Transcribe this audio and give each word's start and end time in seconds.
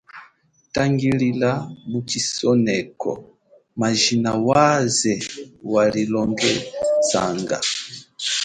Tangilila 0.73 1.51
mu 1.89 1.99
chisoneko 2.09 3.11
majina 3.81 4.31
waze 4.47 5.13
walilongesanga. 5.73 7.57